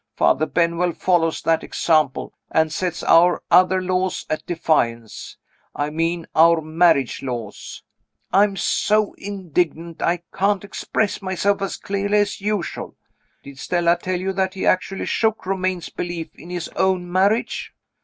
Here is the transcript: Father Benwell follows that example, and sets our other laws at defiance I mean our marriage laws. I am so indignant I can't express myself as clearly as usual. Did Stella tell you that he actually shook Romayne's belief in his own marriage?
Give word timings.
Father 0.17 0.47
Benwell 0.47 0.93
follows 0.93 1.43
that 1.43 1.63
example, 1.63 2.33
and 2.49 2.73
sets 2.73 3.03
our 3.03 3.43
other 3.51 3.79
laws 3.83 4.25
at 4.31 4.43
defiance 4.47 5.37
I 5.75 5.91
mean 5.91 6.25
our 6.35 6.59
marriage 6.59 7.21
laws. 7.21 7.83
I 8.33 8.43
am 8.45 8.55
so 8.57 9.13
indignant 9.19 10.01
I 10.01 10.23
can't 10.33 10.63
express 10.63 11.21
myself 11.21 11.61
as 11.61 11.77
clearly 11.77 12.17
as 12.17 12.41
usual. 12.41 12.95
Did 13.43 13.59
Stella 13.59 13.95
tell 13.95 14.19
you 14.19 14.33
that 14.33 14.55
he 14.55 14.65
actually 14.65 15.05
shook 15.05 15.45
Romayne's 15.45 15.89
belief 15.89 16.29
in 16.33 16.49
his 16.49 16.67
own 16.69 17.11
marriage? 17.11 17.71